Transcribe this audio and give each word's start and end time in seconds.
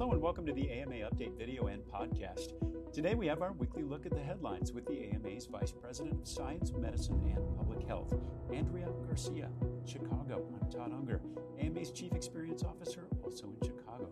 Hello 0.00 0.12
and 0.12 0.22
welcome 0.22 0.46
to 0.46 0.54
the 0.54 0.70
AMA 0.70 0.94
Update 0.94 1.36
video 1.36 1.66
and 1.66 1.82
podcast. 1.82 2.54
Today 2.90 3.14
we 3.14 3.26
have 3.26 3.42
our 3.42 3.52
weekly 3.52 3.82
look 3.82 4.06
at 4.06 4.12
the 4.12 4.22
headlines 4.22 4.72
with 4.72 4.86
the 4.86 5.10
AMA's 5.10 5.44
Vice 5.44 5.72
President 5.72 6.18
of 6.18 6.26
Science, 6.26 6.72
Medicine, 6.72 7.20
and 7.36 7.54
Public 7.54 7.86
Health, 7.86 8.14
Andrea 8.50 8.88
Garcia, 9.06 9.50
Chicago. 9.84 10.42
I'm 10.58 10.70
Todd 10.70 10.94
Unger, 10.94 11.20
AMA's 11.60 11.90
Chief 11.90 12.12
Experience 12.14 12.64
Officer, 12.64 13.08
also 13.22 13.52
in 13.60 13.68
Chicago. 13.68 14.08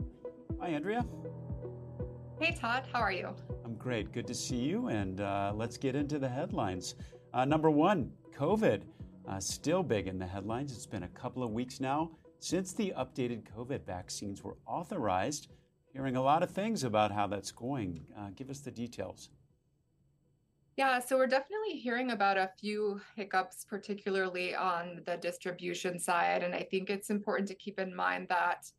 Hi, 0.61 0.69
Andrea. 0.69 1.07
Hey, 2.39 2.55
Todd. 2.55 2.85
How 2.93 3.01
are 3.01 3.11
you? 3.11 3.35
I'm 3.65 3.77
great. 3.77 4.13
Good 4.13 4.27
to 4.27 4.35
see 4.35 4.57
you. 4.59 4.89
And 4.89 5.23
uh, 5.23 5.55
let's 5.55 5.79
get 5.79 5.97
into 5.97 6.19
the 6.19 6.29
headlines. 6.29 6.97
Uh, 7.33 7.47
number 7.47 7.71
one, 7.71 8.13
COVID. 8.37 8.83
Uh, 9.27 9.41
still 9.41 9.83
big 9.83 10.07
in 10.07 10.19
the 10.19 10.27
headlines. 10.27 10.73
It's 10.73 10.87
been 10.87 11.05
a 11.05 11.09
couple 11.09 11.43
of 11.43 11.51
weeks 11.51 11.81
now 11.81 12.11
since 12.41 12.73
the 12.73 12.93
updated 12.97 13.43
COVID 13.57 13.85
vaccines 13.85 14.45
were 14.45 14.57
authorized. 14.67 15.49
Hearing 15.99 16.15
a 16.15 16.23
lot 16.23 16.45
of 16.45 16.53
things 16.53 16.85
about 16.85 17.11
how 17.11 17.27
that's 17.27 17.51
going. 17.51 18.07
Uh, 18.17 18.29
give 18.37 18.51
us 18.51 18.61
the 18.61 18.71
details. 18.71 19.31
Yeah, 20.77 21.01
so 21.01 21.17
we're 21.17 21.27
definitely 21.27 21.77
hearing 21.77 22.13
about 22.13 22.39
a 22.39 22.53
few 22.57 23.01
hiccups, 23.17 23.67
particularly 23.69 24.55
on 24.55 25.03
the 25.07 25.17
distribution 25.17 25.99
side. 25.99 26.45
And 26.45 26.55
I 26.55 26.63
think 26.71 26.89
it's 26.89 27.11
important 27.11 27.49
to 27.49 27.57
keep 27.57 27.81
in 27.81 27.93
mind 27.93 28.29
that 28.29 28.71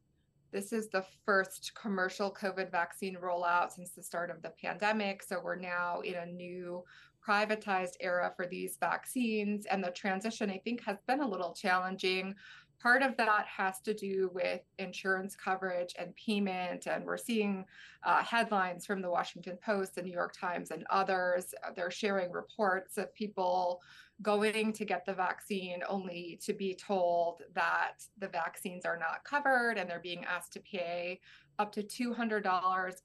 this 0.54 0.72
is 0.72 0.88
the 0.88 1.04
first 1.26 1.74
commercial 1.76 2.34
COVID 2.34 2.72
vaccine 2.72 3.18
rollout 3.22 3.72
since 3.72 3.92
the 3.92 4.02
start 4.02 4.32
of 4.32 4.42
the 4.42 4.52
pandemic. 4.52 5.22
So 5.22 5.42
we're 5.44 5.58
now 5.58 6.00
in 6.00 6.16
a 6.16 6.26
new 6.26 6.86
privatized 7.28 7.98
era 8.00 8.32
for 8.34 8.48
these 8.48 8.78
vaccines. 8.80 9.66
And 9.66 9.84
the 9.84 9.92
transition, 9.92 10.50
I 10.50 10.60
think, 10.60 10.86
has 10.86 11.00
been 11.06 11.20
a 11.20 11.28
little 11.28 11.54
challenging 11.54 12.36
Part 12.82 13.04
of 13.04 13.18
that 13.18 13.46
has 13.46 13.82
to 13.82 13.94
do 13.94 14.32
with 14.34 14.62
insurance 14.78 15.36
coverage 15.36 15.94
and 16.00 16.16
payment. 16.16 16.88
And 16.88 17.06
we're 17.06 17.18
seeing 17.18 17.66
uh, 18.04 18.24
headlines 18.24 18.86
from 18.86 19.02
the 19.02 19.10
Washington 19.10 19.58
Post, 19.64 19.96
the 19.96 20.02
New 20.02 20.14
York 20.14 20.34
Times, 20.40 20.72
and 20.72 20.86
others. 20.90 21.54
They're 21.76 21.92
sharing 21.92 22.32
reports 22.32 22.98
of 22.98 23.14
people 23.14 23.82
going 24.22 24.72
to 24.74 24.86
get 24.86 25.06
the 25.06 25.14
vaccine 25.14 25.82
only 25.90 26.40
to 26.44 26.54
be 26.54 26.74
told 26.74 27.42
that 27.54 27.96
the 28.18 28.28
vaccines 28.28 28.86
are 28.86 28.98
not 28.98 29.24
covered 29.26 29.78
and 29.78 29.90
they're 29.90 30.00
being 30.00 30.26
asked 30.26 30.54
to 30.54 30.60
pay 30.60 31.20
up 31.58 31.74
to 31.74 31.84
$200 31.84 32.46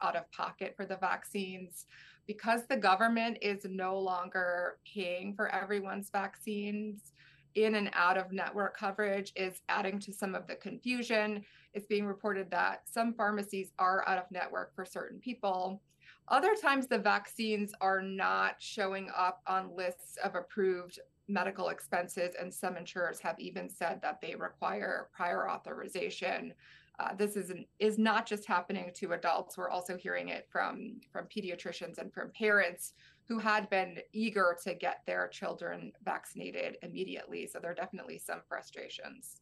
out 0.02 0.16
of 0.16 0.30
pocket 0.30 0.74
for 0.76 0.86
the 0.86 0.96
vaccines. 0.96 1.86
Because 2.26 2.66
the 2.66 2.76
government 2.76 3.38
is 3.42 3.66
no 3.68 3.98
longer 3.98 4.78
paying 4.86 5.34
for 5.34 5.48
everyone's 5.48 6.08
vaccines, 6.10 7.12
in 7.54 7.76
and 7.76 7.90
out 7.94 8.16
of 8.16 8.32
network 8.32 8.76
coverage 8.76 9.32
is 9.36 9.62
adding 9.68 9.98
to 10.00 10.12
some 10.12 10.34
of 10.34 10.46
the 10.46 10.56
confusion. 10.56 11.44
It's 11.72 11.86
being 11.86 12.06
reported 12.06 12.50
that 12.50 12.82
some 12.90 13.14
pharmacies 13.14 13.72
are 13.78 14.06
out 14.08 14.18
of 14.18 14.30
network 14.30 14.74
for 14.74 14.84
certain 14.84 15.18
people. 15.18 15.80
Other 16.28 16.54
times, 16.54 16.86
the 16.86 16.98
vaccines 16.98 17.72
are 17.80 18.00
not 18.00 18.56
showing 18.58 19.10
up 19.14 19.42
on 19.46 19.76
lists 19.76 20.16
of 20.22 20.34
approved 20.34 20.98
medical 21.28 21.68
expenses, 21.68 22.34
and 22.40 22.52
some 22.52 22.76
insurers 22.76 23.20
have 23.20 23.38
even 23.38 23.68
said 23.68 24.00
that 24.02 24.20
they 24.20 24.34
require 24.34 25.08
prior 25.12 25.48
authorization. 25.50 26.54
Uh, 26.98 27.14
this 27.14 27.36
is 27.36 27.50
an, 27.50 27.66
is 27.78 27.98
not 27.98 28.24
just 28.24 28.46
happening 28.46 28.90
to 28.94 29.12
adults. 29.12 29.58
We're 29.58 29.68
also 29.68 29.96
hearing 29.96 30.28
it 30.28 30.46
from 30.50 31.00
from 31.12 31.26
pediatricians 31.26 31.98
and 31.98 32.12
from 32.12 32.30
parents 32.30 32.94
who 33.26 33.38
had 33.38 33.70
been 33.70 33.98
eager 34.12 34.56
to 34.64 34.74
get 34.74 35.02
their 35.06 35.28
children 35.28 35.92
vaccinated 36.04 36.76
immediately. 36.82 37.46
So 37.46 37.58
there 37.58 37.70
are 37.70 37.74
definitely 37.74 38.18
some 38.18 38.40
frustrations. 38.48 39.40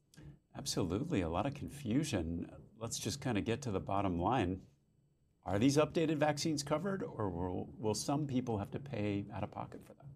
Absolutely, 0.56 1.22
a 1.22 1.28
lot 1.28 1.46
of 1.46 1.54
confusion. 1.54 2.50
Let's 2.78 2.98
just 2.98 3.20
kind 3.20 3.38
of 3.38 3.44
get 3.44 3.62
to 3.62 3.70
the 3.70 3.80
bottom 3.80 4.18
line. 4.20 4.60
Are 5.44 5.58
these 5.58 5.76
updated 5.76 6.18
vaccines 6.18 6.62
covered, 6.62 7.02
or 7.02 7.28
will, 7.28 7.70
will 7.78 7.94
some 7.94 8.26
people 8.26 8.58
have 8.58 8.70
to 8.72 8.78
pay 8.78 9.26
out 9.34 9.42
of 9.42 9.50
pocket 9.50 9.80
for 9.84 9.94
them? 9.94 10.06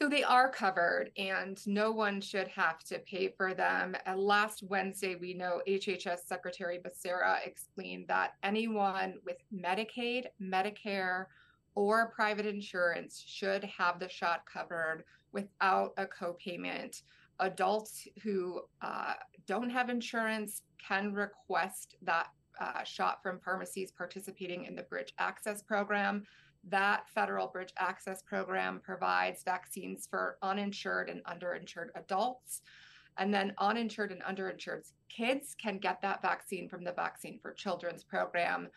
So 0.00 0.08
they 0.08 0.22
are 0.22 0.48
covered, 0.48 1.10
and 1.18 1.60
no 1.66 1.92
one 1.92 2.22
should 2.22 2.48
have 2.48 2.82
to 2.84 3.00
pay 3.00 3.28
for 3.36 3.52
them. 3.52 3.94
And 4.06 4.18
last 4.18 4.62
Wednesday, 4.62 5.16
we 5.16 5.34
know 5.34 5.60
HHS 5.68 6.20
Secretary 6.24 6.78
Becerra 6.78 7.46
explained 7.46 8.06
that 8.08 8.36
anyone 8.42 9.16
with 9.26 9.36
Medicaid, 9.54 10.24
Medicare, 10.40 11.26
or 11.74 12.10
private 12.10 12.46
insurance 12.46 13.22
should 13.26 13.64
have 13.64 13.98
the 13.98 14.08
shot 14.08 14.42
covered 14.46 15.04
without 15.32 15.92
a 15.96 16.06
copayment. 16.06 17.02
Adults 17.38 18.06
who 18.22 18.60
uh, 18.82 19.14
don't 19.46 19.70
have 19.70 19.88
insurance 19.88 20.62
can 20.78 21.12
request 21.12 21.96
that 22.02 22.28
uh, 22.60 22.84
shot 22.84 23.22
from 23.22 23.40
pharmacies 23.40 23.90
participating 23.90 24.66
in 24.66 24.74
the 24.74 24.82
Bridge 24.82 25.14
Access 25.18 25.62
Program. 25.62 26.24
That 26.68 27.08
federal 27.08 27.46
Bridge 27.46 27.72
Access 27.78 28.22
Program 28.22 28.80
provides 28.84 29.42
vaccines 29.42 30.06
for 30.06 30.36
uninsured 30.42 31.08
and 31.08 31.24
underinsured 31.24 31.88
adults. 31.94 32.60
And 33.16 33.32
then 33.32 33.54
uninsured 33.58 34.12
and 34.12 34.22
underinsured 34.22 34.90
kids 35.08 35.54
can 35.60 35.78
get 35.78 36.02
that 36.02 36.22
vaccine 36.22 36.68
from 36.68 36.84
the 36.84 36.92
Vaccine 36.92 37.38
for 37.40 37.52
Children's 37.52 38.04
program 38.04 38.68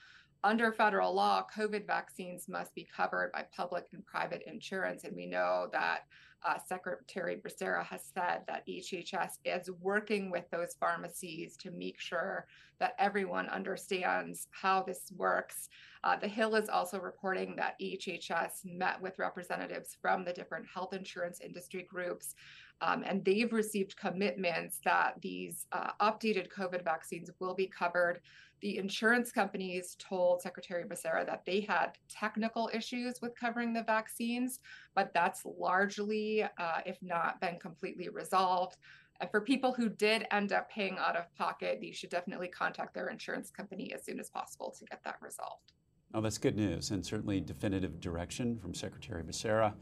under 0.44 0.72
federal 0.72 1.14
law, 1.14 1.46
COVID 1.56 1.88
vaccines 1.88 2.50
must 2.50 2.76
be 2.76 2.88
covered 2.96 3.31
by 3.31 3.46
public 3.56 3.86
and 3.94 4.06
private 4.06 4.44
insurance. 4.46 5.04
And 5.04 5.16
we 5.16 5.26
know 5.26 5.70
that 5.72 6.02
uh, 6.46 6.58
Secretary 6.68 7.38
Becerra 7.38 7.86
has 7.86 8.02
said 8.14 8.42
that 8.48 8.68
HHS 8.68 9.38
is 9.46 9.70
working 9.81 10.30
with 10.30 10.44
those 10.52 10.76
pharmacies 10.80 11.56
to 11.58 11.72
make 11.72 12.00
sure 12.00 12.48
that 12.80 12.96
everyone 13.00 13.48
understands 13.48 14.48
how 14.52 14.84
this 14.84 15.14
works. 15.16 15.70
Uh, 16.04 16.18
the 16.18 16.28
Hill 16.28 16.56
is 16.56 16.68
also 16.68 17.00
reporting 17.00 17.56
that 17.56 17.80
HHS 17.81 18.66
met 18.66 19.02
with 19.02 19.20
representatives 19.20 19.96
from 20.02 20.25
the 20.25 20.34
different 20.34 20.66
health 20.74 20.94
insurance 20.94 21.40
industry 21.40 21.88
groups, 21.90 22.36
um, 22.84 23.04
and 23.06 23.24
they've 23.24 23.54
received 23.54 23.96
commitments 23.98 24.80
that 24.84 25.16
these 25.22 25.68
uh, 25.72 25.92
updated 26.02 26.50
COVID 26.52 26.84
vaccines 26.84 27.30
will 27.40 27.54
be 27.54 27.68
covered 27.68 28.20
the 28.64 28.78
insurance 28.78 29.30
companies 29.30 29.98
told 30.00 30.42
Secretary 30.42 30.86
Becerra 30.86 31.26
that 31.26 31.44
they 31.46 31.60
had 31.60 31.98
technical 32.08 32.70
issues 32.74 33.20
with 33.22 33.36
covering 33.36 33.74
the 33.74 33.84
vaccines, 33.84 34.62
but 34.96 35.12
that's 35.14 35.44
largely, 35.46 36.44
uh, 36.44 36.80
if 36.86 36.98
not 37.02 37.42
been 37.42 37.60
completely 37.60 38.08
resolved. 38.08 38.78
And 39.20 39.30
for 39.30 39.42
people 39.42 39.74
who 39.74 39.90
did 39.90 40.26
end 40.32 40.54
up 40.54 40.72
paying 40.72 40.98
out 40.98 41.18
of 41.18 41.26
pocket, 41.36 41.80
you 41.84 41.92
should 41.94 42.10
definitely 42.10 42.48
contact 42.48 42.94
their 42.94 43.10
insurance 43.10 43.52
company 43.52 43.92
as 43.94 44.06
soon 44.06 44.18
as 44.18 44.30
possible 44.30 44.74
to 44.80 44.86
get 44.86 45.04
that 45.04 45.18
resolved. 45.22 45.74
Oh, 46.14 46.22
that's 46.22 46.38
good 46.38 46.56
news 46.56 46.90
and 46.90 47.06
certainly 47.06 47.42
definitive 47.42 48.00
direction 48.00 48.58
from 48.58 48.74
Secretary 48.74 49.24
Becerra. 49.24 49.74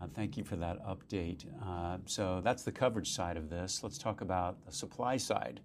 Uh, 0.00 0.06
thank 0.14 0.36
you 0.36 0.44
for 0.44 0.56
that 0.56 0.82
update. 0.86 1.44
Uh, 1.62 1.98
so 2.06 2.40
that's 2.42 2.62
the 2.62 2.72
coverage 2.72 3.10
side 3.10 3.36
of 3.36 3.50
this. 3.50 3.82
Let's 3.82 3.98
talk 3.98 4.22
about 4.22 4.64
the 4.64 4.72
supply 4.72 5.16
side. 5.18 5.60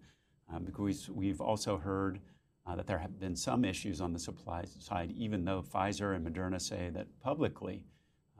Um, 0.53 0.63
because 0.63 1.09
we've 1.09 1.41
also 1.41 1.77
heard 1.77 2.19
uh, 2.67 2.75
that 2.75 2.85
there 2.85 2.99
have 2.99 3.19
been 3.19 3.35
some 3.35 3.63
issues 3.63 4.01
on 4.01 4.13
the 4.13 4.19
supply 4.19 4.65
side, 4.79 5.11
even 5.15 5.45
though 5.45 5.61
Pfizer 5.63 6.15
and 6.15 6.27
Moderna 6.27 6.61
say 6.61 6.89
that 6.93 7.07
publicly 7.21 7.83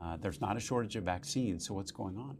uh, 0.00 0.16
there's 0.16 0.40
not 0.40 0.56
a 0.56 0.60
shortage 0.60 0.96
of 0.96 1.04
vaccines. 1.04 1.66
So, 1.66 1.74
what's 1.74 1.90
going 1.90 2.16
on? 2.18 2.36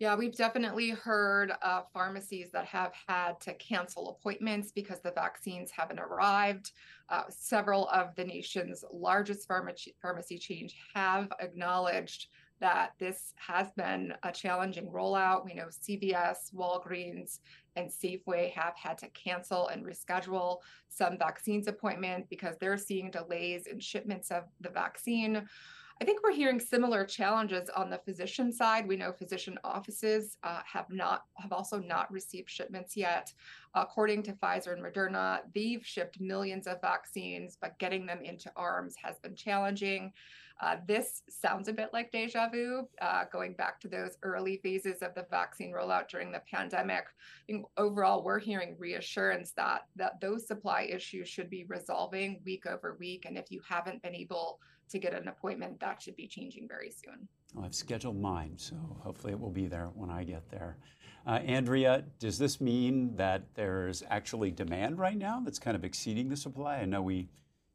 Yeah, 0.00 0.16
we've 0.16 0.34
definitely 0.34 0.88
heard 0.88 1.52
of 1.60 1.92
pharmacies 1.92 2.50
that 2.52 2.64
have 2.64 2.94
had 3.06 3.38
to 3.42 3.52
cancel 3.52 4.08
appointments 4.08 4.72
because 4.72 5.00
the 5.00 5.12
vaccines 5.12 5.70
haven't 5.70 6.00
arrived. 6.00 6.72
Uh, 7.10 7.24
several 7.28 7.86
of 7.88 8.14
the 8.14 8.24
nation's 8.24 8.82
largest 8.90 9.46
pharmacy, 9.46 9.94
pharmacy 10.00 10.38
chains 10.38 10.72
have 10.94 11.30
acknowledged 11.38 12.28
that 12.60 12.92
this 12.98 13.34
has 13.36 13.72
been 13.72 14.14
a 14.22 14.32
challenging 14.32 14.86
rollout. 14.86 15.44
We 15.44 15.52
know 15.52 15.66
CVS, 15.66 16.54
Walgreens, 16.54 17.40
and 17.76 17.90
Safeway 17.90 18.52
have 18.52 18.74
had 18.76 18.96
to 18.98 19.08
cancel 19.08 19.68
and 19.68 19.84
reschedule 19.84 20.60
some 20.88 21.18
vaccines 21.18 21.68
appointments 21.68 22.26
because 22.30 22.56
they're 22.58 22.78
seeing 22.78 23.10
delays 23.10 23.66
in 23.66 23.78
shipments 23.78 24.30
of 24.30 24.44
the 24.62 24.70
vaccine. 24.70 25.46
I 26.02 26.06
think 26.06 26.22
we're 26.22 26.32
hearing 26.32 26.58
similar 26.58 27.04
challenges 27.04 27.68
on 27.76 27.90
the 27.90 27.98
physician 27.98 28.54
side. 28.54 28.88
We 28.88 28.96
know 28.96 29.12
physician 29.12 29.58
offices 29.62 30.38
uh, 30.42 30.62
have 30.64 30.86
not 30.88 31.24
have 31.36 31.52
also 31.52 31.78
not 31.78 32.10
received 32.10 32.48
shipments 32.48 32.96
yet. 32.96 33.34
According 33.74 34.22
to 34.22 34.32
Pfizer 34.32 34.72
and 34.72 34.82
Moderna, 34.82 35.40
they've 35.54 35.84
shipped 35.84 36.18
millions 36.18 36.66
of 36.66 36.80
vaccines, 36.80 37.58
but 37.60 37.78
getting 37.78 38.06
them 38.06 38.22
into 38.24 38.50
arms 38.56 38.94
has 39.02 39.18
been 39.18 39.34
challenging. 39.34 40.10
Uh, 40.62 40.76
this 40.86 41.22
sounds 41.28 41.68
a 41.68 41.72
bit 41.72 41.90
like 41.92 42.12
deja 42.12 42.48
vu, 42.48 42.86
uh, 43.00 43.24
going 43.32 43.52
back 43.54 43.78
to 43.80 43.88
those 43.88 44.16
early 44.22 44.58
phases 44.62 45.02
of 45.02 45.14
the 45.14 45.26
vaccine 45.30 45.72
rollout 45.72 46.08
during 46.08 46.32
the 46.32 46.42
pandemic. 46.50 47.04
overall, 47.78 48.22
we're 48.22 48.38
hearing 48.38 48.76
reassurance 48.78 49.52
that, 49.52 49.86
that 49.96 50.20
those 50.20 50.46
supply 50.46 50.82
issues 50.82 51.28
should 51.28 51.48
be 51.48 51.64
resolving 51.64 52.40
week 52.44 52.66
over 52.66 52.96
week. 53.00 53.24
And 53.26 53.38
if 53.38 53.50
you 53.50 53.60
haven't 53.66 54.02
been 54.02 54.14
able 54.14 54.60
to 54.90 54.98
get 54.98 55.14
an 55.14 55.28
appointment, 55.28 55.80
that 55.80 56.02
should 56.02 56.16
be 56.16 56.26
changing 56.26 56.68
very 56.68 56.90
soon. 56.90 57.28
I've 57.62 57.74
scheduled 57.74 58.20
mine, 58.20 58.54
so 58.56 58.76
hopefully 59.00 59.32
it 59.32 59.40
will 59.40 59.50
be 59.50 59.66
there 59.66 59.90
when 59.94 60.10
I 60.10 60.24
get 60.24 60.48
there. 60.50 60.76
Uh, 61.26 61.40
Andrea, 61.44 62.04
does 62.18 62.38
this 62.38 62.60
mean 62.60 63.16
that 63.16 63.42
there's 63.54 64.02
actually 64.08 64.50
demand 64.50 64.98
right 64.98 65.18
now 65.18 65.40
that's 65.44 65.58
kind 65.58 65.76
of 65.76 65.84
exceeding 65.84 66.28
the 66.28 66.36
supply? 66.36 66.76
I 66.76 66.84
know 66.86 67.02
we 67.02 67.28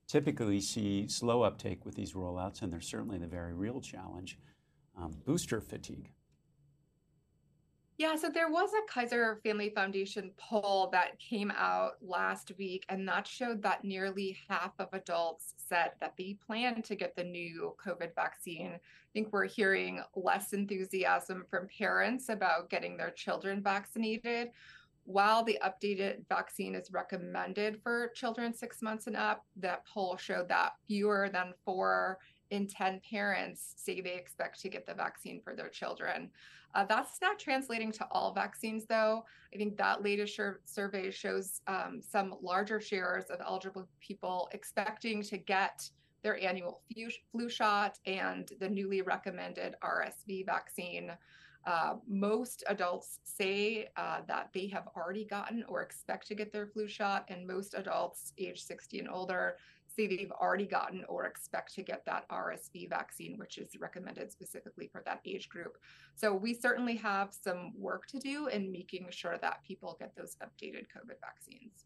typically 0.07 0.61
see 0.61 1.07
slow 1.07 1.43
uptake 1.43 1.85
with 1.85 1.95
these 1.95 2.13
rollouts, 2.13 2.61
and 2.61 2.71
there's 2.71 2.87
certainly 2.87 3.17
the 3.17 3.27
very 3.27 3.53
real 3.53 3.81
challenge 3.81 4.37
um, 4.97 5.15
booster 5.25 5.61
fatigue. 5.61 6.11
Yeah, 7.97 8.17
so 8.17 8.29
there 8.29 8.49
was 8.49 8.71
a 8.73 8.91
Kaiser 8.91 9.39
Family 9.41 9.69
Foundation 9.69 10.31
poll 10.35 10.89
that 10.91 11.17
came 11.17 11.49
out 11.55 11.93
last 12.01 12.51
week, 12.57 12.85
and 12.89 13.07
that 13.07 13.25
showed 13.25 13.61
that 13.61 13.85
nearly 13.85 14.37
half 14.49 14.73
of 14.79 14.89
adults 14.91 15.53
said 15.55 15.91
that 16.01 16.17
they 16.17 16.37
plan 16.45 16.81
to 16.81 16.95
get 16.95 17.15
the 17.15 17.23
new 17.23 17.73
COVID 17.83 18.13
vaccine. 18.13 18.73
I 18.73 18.79
think 19.13 19.31
we're 19.31 19.45
hearing 19.47 20.01
less 20.13 20.51
enthusiasm 20.51 21.45
from 21.49 21.69
parents 21.69 22.27
about 22.27 22.69
getting 22.69 22.97
their 22.97 23.11
children 23.11 23.63
vaccinated. 23.63 24.49
While 25.05 25.45
the 25.45 25.57
updated 25.63 26.27
vaccine 26.27 26.75
is 26.75 26.91
recommended 26.91 27.79
for 27.81 28.09
children 28.09 28.53
six 28.53 28.81
months 28.81 29.07
and 29.07 29.15
up, 29.15 29.45
that 29.55 29.85
poll 29.85 30.17
showed 30.17 30.49
that 30.49 30.73
fewer 30.85 31.29
than 31.31 31.53
four 31.63 32.17
in 32.51 32.67
10 32.67 33.01
parents 33.09 33.73
say 33.77 34.01
they 34.01 34.15
expect 34.15 34.61
to 34.61 34.69
get 34.69 34.85
the 34.85 34.93
vaccine 34.93 35.41
for 35.41 35.55
their 35.55 35.69
children. 35.69 36.29
Uh, 36.73 36.83
that's 36.83 37.21
not 37.21 37.39
translating 37.39 37.91
to 37.93 38.05
all 38.11 38.33
vaccines, 38.33 38.85
though. 38.85 39.23
I 39.53 39.57
think 39.57 39.77
that 39.77 40.03
latest 40.03 40.39
survey 40.65 41.09
shows 41.09 41.61
um, 41.67 42.01
some 42.01 42.35
larger 42.41 42.81
shares 42.81 43.25
of 43.29 43.39
eligible 43.39 43.87
people 44.01 44.49
expecting 44.51 45.23
to 45.23 45.37
get 45.37 45.89
their 46.21 46.43
annual 46.43 46.81
flu 47.31 47.49
shot 47.49 47.99
and 48.05 48.51
the 48.59 48.67
newly 48.67 49.01
recommended 49.01 49.75
RSV 49.83 50.45
vaccine. 50.45 51.11
Uh, 51.65 51.95
most 52.07 52.63
adults 52.67 53.19
say 53.23 53.87
uh, 53.95 54.19
that 54.27 54.49
they 54.53 54.67
have 54.67 54.87
already 54.97 55.23
gotten 55.23 55.63
or 55.67 55.81
expect 55.81 56.27
to 56.27 56.35
get 56.35 56.51
their 56.51 56.67
flu 56.67 56.87
shot, 56.87 57.25
and 57.29 57.47
most 57.47 57.73
adults 57.73 58.33
age 58.37 58.61
60 58.61 58.99
and 58.99 59.09
older 59.09 59.55
say 59.95 60.07
they've 60.07 60.31
already 60.31 60.65
gotten 60.65 61.03
or 61.07 61.25
expect 61.25 61.73
to 61.75 61.83
get 61.83 62.05
that 62.05 62.27
RSV 62.29 62.89
vaccine, 62.89 63.37
which 63.37 63.57
is 63.57 63.69
recommended 63.79 64.31
specifically 64.31 64.89
for 64.91 65.01
that 65.05 65.21
age 65.25 65.49
group. 65.49 65.77
So 66.15 66.33
we 66.33 66.53
certainly 66.53 66.95
have 66.97 67.33
some 67.33 67.73
work 67.77 68.07
to 68.07 68.19
do 68.19 68.47
in 68.47 68.71
making 68.71 69.07
sure 69.11 69.37
that 69.41 69.63
people 69.65 69.95
get 69.99 70.15
those 70.15 70.35
updated 70.43 70.85
COVID 70.95 71.19
vaccines. 71.21 71.85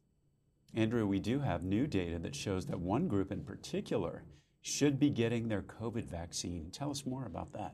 Andrea, 0.76 1.06
we 1.06 1.20
do 1.20 1.40
have 1.40 1.64
new 1.64 1.88
data 1.88 2.20
that 2.20 2.36
shows 2.36 2.66
that 2.68 2.80
one 2.80 3.08
group 3.08 3.32
in 3.32 3.44
particular 3.44 4.24
should 4.62 5.00
be 5.00 5.10
getting 5.10 5.48
their 5.48 5.64
COVID 5.64 6.06
vaccine. 6.06 6.70
Tell 6.72 6.92
us 6.92 7.06
more 7.06 7.26
about 7.26 7.54
that. 7.54 7.74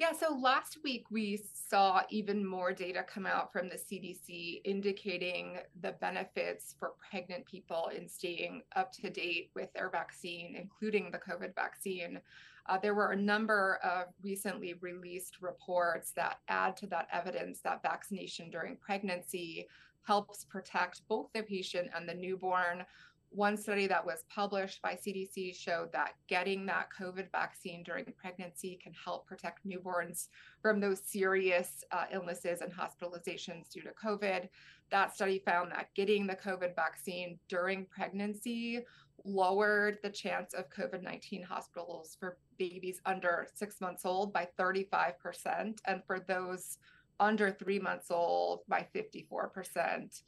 Yeah, 0.00 0.12
so 0.18 0.34
last 0.34 0.78
week 0.82 1.04
we 1.10 1.42
saw 1.52 2.00
even 2.08 2.42
more 2.42 2.72
data 2.72 3.02
come 3.06 3.26
out 3.26 3.52
from 3.52 3.68
the 3.68 3.74
CDC 3.74 4.62
indicating 4.64 5.58
the 5.82 5.92
benefits 6.00 6.74
for 6.78 6.94
pregnant 7.10 7.44
people 7.44 7.90
in 7.94 8.08
staying 8.08 8.62
up 8.76 8.92
to 8.92 9.10
date 9.10 9.50
with 9.54 9.70
their 9.74 9.90
vaccine, 9.90 10.56
including 10.58 11.10
the 11.10 11.18
COVID 11.18 11.54
vaccine. 11.54 12.18
Uh, 12.66 12.78
there 12.78 12.94
were 12.94 13.10
a 13.10 13.16
number 13.16 13.78
of 13.84 14.06
recently 14.22 14.72
released 14.80 15.42
reports 15.42 16.12
that 16.12 16.38
add 16.48 16.78
to 16.78 16.86
that 16.86 17.06
evidence 17.12 17.60
that 17.60 17.82
vaccination 17.82 18.48
during 18.48 18.76
pregnancy 18.76 19.68
helps 20.06 20.46
protect 20.46 21.02
both 21.08 21.26
the 21.34 21.42
patient 21.42 21.90
and 21.94 22.08
the 22.08 22.14
newborn 22.14 22.86
one 23.30 23.56
study 23.56 23.86
that 23.86 24.04
was 24.04 24.24
published 24.28 24.82
by 24.82 24.94
CDC 24.94 25.54
showed 25.54 25.92
that 25.92 26.14
getting 26.26 26.66
that 26.66 26.88
COVID 26.98 27.30
vaccine 27.30 27.84
during 27.84 28.04
pregnancy 28.20 28.78
can 28.82 28.92
help 28.92 29.26
protect 29.26 29.66
newborns 29.66 30.28
from 30.60 30.80
those 30.80 31.00
serious 31.04 31.84
uh, 31.92 32.04
illnesses 32.12 32.60
and 32.60 32.72
hospitalizations 32.72 33.70
due 33.70 33.82
to 33.82 33.90
COVID. 33.90 34.48
That 34.90 35.14
study 35.14 35.40
found 35.46 35.70
that 35.70 35.94
getting 35.94 36.26
the 36.26 36.34
COVID 36.34 36.74
vaccine 36.74 37.38
during 37.48 37.86
pregnancy 37.86 38.80
lowered 39.24 39.98
the 40.02 40.10
chance 40.10 40.52
of 40.54 40.68
COVID 40.70 41.02
19 41.02 41.42
hospitals 41.42 42.16
for 42.18 42.38
babies 42.58 43.00
under 43.06 43.46
six 43.54 43.80
months 43.80 44.04
old 44.04 44.32
by 44.32 44.48
35%, 44.58 45.78
and 45.86 46.02
for 46.04 46.18
those 46.20 46.78
under 47.20 47.52
three 47.52 47.78
months 47.78 48.10
old 48.10 48.60
by 48.66 48.86
54%. 48.94 50.22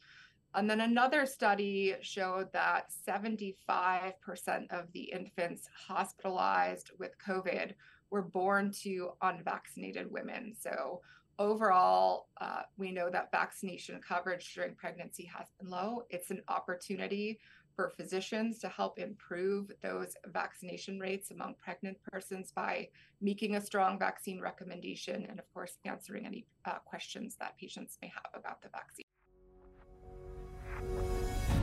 And 0.55 0.69
then 0.69 0.83
another 0.83 1.25
study 1.25 1.95
showed 2.03 2.53
that 2.53 2.91
75% 3.09 4.13
of 4.71 4.93
the 4.93 5.05
infants 5.13 5.69
hospitalized 5.75 6.91
with 6.99 7.13
COVID 7.27 7.73
were 8.11 8.23
born 8.23 8.71
to 8.83 9.13
unvaccinated 9.23 10.11
women. 10.11 10.55
So, 10.59 11.01
overall, 11.39 12.29
uh, 12.41 12.63
we 12.77 12.93
know 12.93 13.09
that 13.11 13.33
vaccination 13.33 14.01
coverage 14.07 14.53
during 14.55 14.75
pregnancy 14.75 15.25
has 15.25 15.47
been 15.59 15.71
low. 15.71 16.05
It's 16.11 16.31
an 16.31 16.43
opportunity 16.49 17.41
for 17.75 17.89
physicians 17.89 18.59
to 18.59 18.69
help 18.69 18.99
improve 18.99 19.73
those 19.83 20.15
vaccination 20.27 21.01
rates 21.01 21.31
among 21.31 21.55
pregnant 21.55 21.97
persons 22.03 22.53
by 22.53 22.89
making 23.23 23.57
a 23.57 23.61
strong 23.61 23.99
vaccine 23.99 24.41
recommendation 24.41 25.27
and, 25.31 25.39
of 25.39 25.55
course, 25.55 25.79
answering 25.87 26.27
any 26.27 26.45
uh, 26.67 26.79
questions 26.85 27.37
that 27.41 27.57
patients 27.57 27.97
may 28.03 28.09
have 28.09 28.39
about 28.39 28.61
the 28.61 28.69
vaccine. 28.69 29.02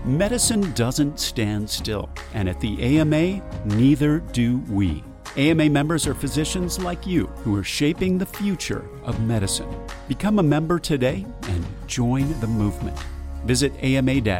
Medicine 0.09 0.73
doesn't 0.73 1.19
stand 1.19 1.69
still, 1.69 2.09
and 2.33 2.49
at 2.49 2.59
the 2.59 2.97
AMA, 2.97 3.43
neither 3.65 4.21
do 4.31 4.57
we. 4.67 5.03
AMA 5.37 5.69
members 5.69 6.07
are 6.07 6.15
physicians 6.15 6.79
like 6.79 7.05
you 7.05 7.27
who 7.43 7.55
are 7.55 7.63
shaping 7.63 8.17
the 8.17 8.25
future 8.25 8.89
of 9.03 9.21
medicine. 9.21 9.69
Become 10.07 10.39
a 10.39 10.43
member 10.43 10.79
today 10.79 11.27
and 11.43 11.63
join 11.85 12.27
the 12.39 12.47
movement. 12.47 12.97
Visit 13.45 13.71
ama-assn.org 13.83 14.31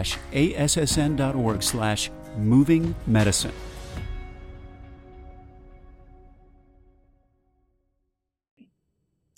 slash 1.61 2.09
moving 2.35 2.95
medicine. 3.05 3.53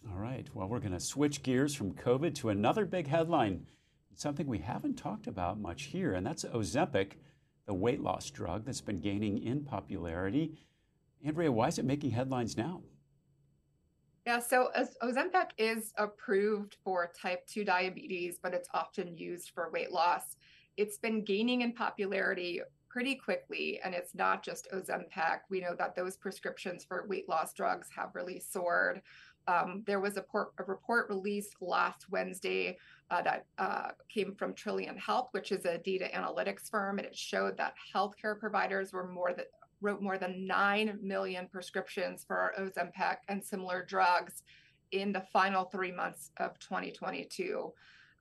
All 0.10 0.18
right, 0.18 0.48
well, 0.54 0.70
we're 0.70 0.80
going 0.80 0.94
to 0.94 1.00
switch 1.02 1.44
gears 1.44 1.76
from 1.76 1.92
COVID 1.92 2.36
to 2.36 2.48
another 2.48 2.86
big 2.86 3.08
headline 3.08 3.66
something 4.16 4.48
we 4.48 4.60
haven't 4.60 4.96
talked 4.96 5.28
about 5.28 5.60
much 5.60 5.84
here, 5.84 6.14
and 6.14 6.26
that's 6.26 6.44
Ozempic, 6.46 7.14
the 7.66 7.74
weight 7.74 8.02
loss 8.02 8.30
drug 8.30 8.66
that's 8.66 8.82
been 8.82 9.00
gaining 9.00 9.44
in 9.44 9.64
popularity. 9.64 10.58
Andrea, 11.24 11.52
why 11.52 11.68
is 11.68 11.78
it 11.80 11.86
making 11.86 12.12
headlines 12.12 12.58
now? 12.58 12.82
Yeah, 14.26 14.40
so 14.40 14.70
Ozempic 15.02 15.50
is 15.58 15.94
approved 15.98 16.78
for 16.84 17.12
type 17.20 17.46
2 17.48 17.64
diabetes, 17.64 18.38
but 18.42 18.54
it's 18.54 18.70
often 18.74 19.16
used 19.18 19.52
for 19.52 19.72
weight 19.72 19.92
loss. 19.92 20.36
It's 20.78 20.98
been 20.98 21.24
gaining 21.24 21.62
in 21.62 21.74
popularity 21.74 22.62
pretty 22.88 23.16
quickly, 23.16 23.80
and 23.84 23.96
it's 23.96 24.14
not 24.14 24.44
just 24.44 24.68
Ozempic. 24.72 25.40
We 25.50 25.62
know 25.62 25.74
that 25.78 25.96
those 25.96 26.18
prescriptions 26.18 26.84
for 26.84 27.08
weight 27.08 27.28
loss 27.30 27.54
drugs 27.54 27.88
have 27.96 28.14
really 28.14 28.40
soared. 28.40 29.02
Um, 29.52 29.84
there 29.86 30.00
was 30.00 30.18
a, 30.18 30.24
a, 30.60 30.64
report 30.66 31.10
released 31.10 31.56
last 31.62 32.10
Wednesday 32.10 32.78
uh, 33.10 33.22
that 33.24 33.46
uh, 33.58 33.90
came 34.08 34.36
from 34.36 34.54
Trilliant 34.54 35.00
Health, 35.00 35.30
which 35.32 35.52
is 35.52 35.66
a 35.66 35.78
data 35.80 36.08
analytics 36.16 36.70
firm, 36.70 37.00
and 37.00 37.08
it 37.08 37.16
showed 37.16 37.58
that 37.58 37.74
healthcare 37.94 38.40
providers 38.40 38.94
were 38.94 39.08
more 39.08 39.34
than 39.34 39.46
wrote 39.82 40.02
more 40.02 40.20
than 40.20 40.46
9 40.46 41.00
million 41.02 41.48
prescriptions 41.52 42.24
for 42.24 42.54
Ozempic 42.60 43.18
and 43.30 43.44
similar 43.44 43.84
drugs 43.84 44.44
in 44.92 45.12
the 45.12 45.24
final 45.34 45.66
three 45.66 45.92
months 45.92 46.30
of 46.38 46.60
2022. 46.60 47.74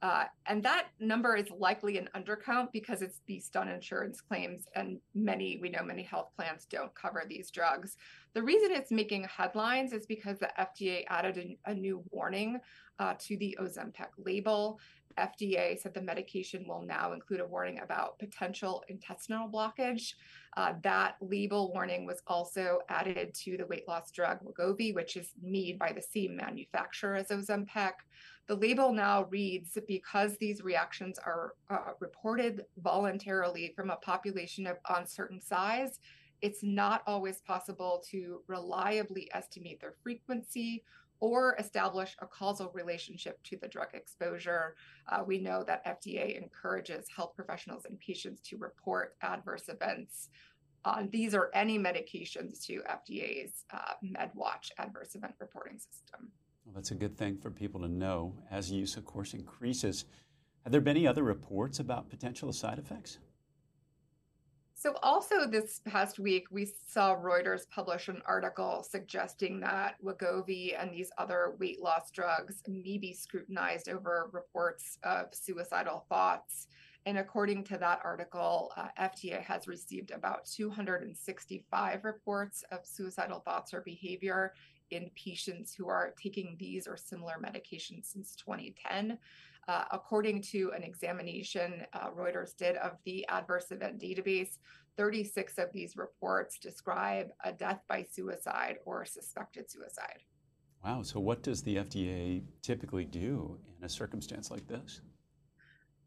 Uh, 0.03 0.25
and 0.47 0.63
that 0.63 0.87
number 0.99 1.37
is 1.37 1.51
likely 1.51 1.99
an 1.99 2.09
undercount 2.17 2.73
because 2.73 3.03
it's 3.03 3.21
based 3.27 3.55
on 3.55 3.69
insurance 3.69 4.21
claims, 4.21 4.65
and 4.75 4.99
many, 5.15 5.59
we 5.61 5.69
know 5.69 5.83
many 5.83 6.03
health 6.03 6.31
plans 6.37 6.67
don't 6.71 6.95
cover 6.95 7.25
these 7.29 7.51
drugs. 7.51 7.97
The 8.33 8.43
reason 8.43 8.71
it's 8.73 8.91
making 8.91 9.25
headlines 9.25 9.93
is 9.93 10.07
because 10.07 10.39
the 10.39 10.51
FDA 10.59 11.05
added 11.09 11.37
a, 11.37 11.71
a 11.71 11.75
new 11.75 12.03
warning 12.11 12.61
uh, 12.99 13.15
to 13.19 13.37
the 13.37 13.59
Ozempic 13.61 14.09
label. 14.17 14.81
FDA 15.19 15.79
said 15.79 15.95
the 15.95 16.01
medication 16.01 16.67
will 16.67 16.83
now 16.83 17.13
include 17.13 17.41
a 17.41 17.47
warning 17.47 17.81
about 17.81 18.19
potential 18.19 18.83
intestinal 18.89 19.49
blockage. 19.49 20.15
Uh, 20.57 20.75
that 20.83 21.17
label 21.21 21.73
warning 21.73 22.07
was 22.07 22.23
also 22.27 22.81
added 22.89 23.33
to 23.35 23.57
the 23.57 23.67
weight 23.67 23.87
loss 23.87 24.11
drug 24.11 24.39
Wegovy, 24.45 24.95
which 24.95 25.17
is 25.17 25.33
made 25.43 25.79
by 25.79 25.93
the 25.93 26.03
same 26.03 26.37
manufacturer 26.37 27.17
as 27.17 27.29
Ozempic. 27.29 27.93
The 28.49 28.57
label 28.57 28.93
now 28.93 29.27
reads 29.31 29.79
because 29.87 30.37
these 30.39 30.63
reactions 30.63 31.19
are 31.19 31.55
uh, 31.71 31.93
reported 32.01 32.65
voluntarily 32.83 33.73
from 33.77 33.91
a 33.91 33.97
population 33.97 34.67
of 34.67 34.79
uncertain 34.89 35.41
size, 35.41 36.01
it's 36.43 36.63
not 36.63 37.03
always 37.07 37.41
possible 37.43 38.03
to 38.11 38.43
reliably 38.47 39.31
estimate 39.35 39.81
their 39.81 39.95
frequency 40.03 40.85
or 41.21 41.55
establish 41.59 42.17
a 42.21 42.27
causal 42.27 42.71
relationship 42.75 43.43
to 43.45 43.57
the 43.59 43.69
drug 43.69 43.89
exposure. 43.95 44.75
Uh, 45.11 45.23
we 45.25 45.39
know 45.39 45.63
that 45.65 45.85
FDA 45.87 46.41
encourages 46.41 47.07
health 47.15 47.33
professionals 47.37 47.85
and 47.85 47.99
patients 48.01 48.41
to 48.41 48.57
report 48.57 49.15
adverse 49.23 49.69
events 49.69 50.31
on 50.85 51.09
these 51.13 51.35
or 51.35 51.51
any 51.55 51.79
medications 51.79 52.65
to 52.65 52.83
FDA's 52.89 53.65
uh, 53.73 53.93
MedWatch 54.03 54.71
adverse 54.79 55.15
event 55.15 55.35
reporting 55.39 55.79
system. 55.79 56.31
Well, 56.65 56.75
that's 56.75 56.91
a 56.91 56.95
good 56.95 57.17
thing 57.17 57.37
for 57.37 57.51
people 57.51 57.81
to 57.83 57.89
know 57.89 58.35
as 58.51 58.71
use, 58.71 58.97
of 58.97 59.05
course, 59.05 59.35
increases. 59.35 60.07
Have 60.65 60.73
there 60.73 60.81
been 60.81 60.97
any 60.97 61.07
other 61.07 61.23
reports 61.23 61.81
about 61.81 62.09
potential 62.09 62.53
side 62.53 62.79
effects? 62.79 63.19
So, 64.81 64.95
also 65.03 65.47
this 65.47 65.83
past 65.85 66.19
week, 66.19 66.47
we 66.51 66.67
saw 66.89 67.15
Reuters 67.15 67.69
publish 67.69 68.09
an 68.09 68.23
article 68.25 68.83
suggesting 68.83 69.61
that 69.61 69.97
Wegovy 70.03 70.73
and 70.75 70.91
these 70.91 71.11
other 71.19 71.55
weight 71.61 71.83
loss 71.83 72.11
drugs 72.11 72.63
may 72.67 72.97
be 72.97 73.13
scrutinized 73.13 73.91
over 73.91 74.31
reports 74.33 74.97
of 75.03 75.35
suicidal 75.35 76.07
thoughts. 76.09 76.69
And 77.05 77.19
according 77.19 77.65
to 77.65 77.77
that 77.77 78.01
article, 78.03 78.73
uh, 78.75 78.89
FDA 78.99 79.43
has 79.43 79.69
received 79.69 80.13
about 80.13 80.47
265 80.47 82.03
reports 82.03 82.65
of 82.73 82.79
suicidal 82.87 83.41
thoughts 83.41 83.75
or 83.75 83.83
behavior 83.83 84.55
in 84.91 85.11
patients 85.15 85.75
who 85.75 85.89
are 85.89 86.15
taking 86.21 86.57
these 86.59 86.87
or 86.87 86.97
similar 86.97 87.35
medications 87.43 88.07
since 88.07 88.35
2010. 88.37 89.19
Uh, 89.69 89.85
according 89.93 90.43
to 90.43 90.73
an 90.75 90.83
examination 90.83 91.85
uh, 91.93 92.11
Reuters 92.11 92.57
did 92.57 92.77
of 92.77 92.93
the 93.05 93.27
adverse 93.29 93.71
event 93.71 94.01
database, 94.01 94.59
36 94.97 95.59
of 95.59 95.73
these 95.73 95.97
reports 95.97 96.59
describe 96.59 97.29
a 97.45 97.53
death 97.53 97.81
by 97.89 98.05
suicide 98.11 98.77
or 98.85 99.05
suspected 99.05 99.71
suicide. 99.71 100.21
Wow. 100.85 101.03
So, 101.03 101.21
what 101.21 101.43
does 101.43 101.63
the 101.63 101.77
FDA 101.77 102.43
typically 102.63 103.05
do 103.05 103.59
in 103.79 103.85
a 103.85 103.89
circumstance 103.89 104.51
like 104.51 104.67
this? 104.67 105.03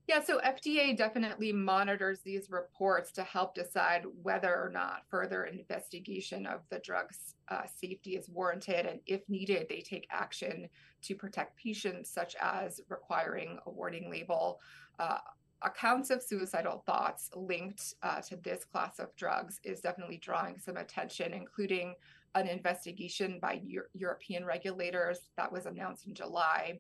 Yeah, 0.06 0.22
so 0.22 0.40
FDA 0.40 0.98
definitely 0.98 1.54
monitors 1.54 2.20
these 2.20 2.50
reports 2.50 3.12
to 3.14 3.24
help 3.24 3.56
decide 3.56 4.04
whether 4.22 4.54
or 4.54 4.70
not 4.70 5.04
further 5.10 5.46
investigation 5.46 6.46
of 6.46 6.60
the 6.70 6.80
drug's 6.80 7.36
uh, 7.48 7.62
safety 7.74 8.18
is 8.18 8.28
warranted. 8.28 8.86
And 8.86 9.00
if 9.06 9.22
needed, 9.30 9.68
they 9.70 9.80
take 9.80 10.06
action 10.12 10.68
to 11.04 11.16
protect 11.16 11.58
patients, 11.58 12.10
such 12.10 12.36
as 12.42 12.82
requiring 12.90 13.60
a 13.66 13.72
warning 13.72 14.12
label. 14.12 14.60
Uh, 15.00 15.20
accounts 15.62 16.10
of 16.10 16.22
suicidal 16.22 16.84
thoughts 16.86 17.30
linked 17.34 17.96
uh, 18.04 18.20
to 18.22 18.36
this 18.36 18.66
class 18.66 19.00
of 19.00 19.16
drugs 19.16 19.62
is 19.64 19.80
definitely 19.80 20.18
drawing 20.18 20.60
some 20.60 20.76
attention, 20.76 21.34
including 21.34 21.96
an 22.36 22.48
investigation 22.48 23.40
by 23.42 23.62
Euro- 23.64 23.88
European 23.94 24.44
regulators 24.44 25.30
that 25.38 25.52
was 25.52 25.66
announced 25.66 26.08
in 26.08 26.14
July. 26.14 26.80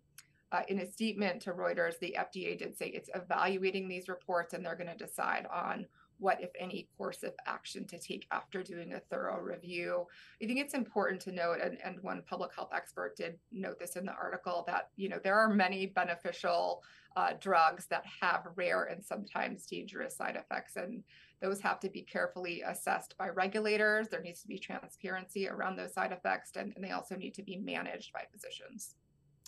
Uh, 0.53 0.61
in 0.67 0.79
a 0.79 0.85
statement 0.85 1.41
to 1.41 1.51
Reuters, 1.51 1.97
the 1.97 2.15
FDA 2.17 2.55
did 2.57 2.77
say 2.77 2.85
it's 2.87 3.09
evaluating 3.15 3.87
these 3.87 4.07
reports 4.07 4.53
and 4.53 4.63
they're 4.63 4.75
going 4.75 4.95
to 4.95 4.95
decide 4.95 5.47
on 5.51 5.87
what, 6.19 6.39
if 6.41 6.51
any, 6.59 6.87
course 6.95 7.23
of 7.23 7.33
action 7.47 7.85
to 7.87 7.97
take 7.97 8.27
after 8.31 8.61
doing 8.61 8.93
a 8.93 8.99
thorough 8.99 9.41
review. 9.41 10.05
I 10.41 10.45
think 10.45 10.59
it's 10.59 10.75
important 10.75 11.21
to 11.21 11.31
note, 11.31 11.57
and, 11.61 11.79
and 11.83 12.01
one 12.03 12.21
public 12.29 12.53
health 12.55 12.69
expert 12.73 13.17
did 13.17 13.39
note 13.51 13.79
this 13.79 13.95
in 13.95 14.05
the 14.05 14.13
article, 14.13 14.63
that 14.67 14.89
you 14.95 15.09
know 15.09 15.19
there 15.21 15.35
are 15.35 15.49
many 15.49 15.87
beneficial 15.87 16.83
uh, 17.17 17.31
drugs 17.41 17.87
that 17.87 18.03
have 18.21 18.47
rare 18.55 18.83
and 18.83 19.03
sometimes 19.03 19.65
dangerous 19.65 20.15
side 20.15 20.35
effects, 20.35 20.75
and 20.75 21.03
those 21.41 21.59
have 21.61 21.79
to 21.79 21.89
be 21.89 22.03
carefully 22.03 22.61
assessed 22.61 23.17
by 23.17 23.27
regulators. 23.29 24.07
There 24.07 24.21
needs 24.21 24.41
to 24.43 24.47
be 24.47 24.59
transparency 24.59 25.49
around 25.49 25.75
those 25.75 25.93
side 25.93 26.11
effects, 26.11 26.51
and, 26.55 26.73
and 26.75 26.83
they 26.83 26.91
also 26.91 27.15
need 27.15 27.33
to 27.33 27.43
be 27.43 27.57
managed 27.57 28.13
by 28.13 28.21
physicians. 28.31 28.95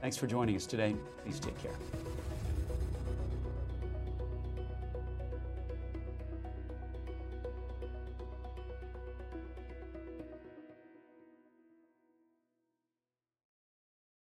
Thanks 0.00 0.16
for 0.16 0.26
joining 0.26 0.54
us 0.54 0.66
today. 0.66 0.94
Please 1.24 1.40
take 1.40 1.58
care. 1.58 1.76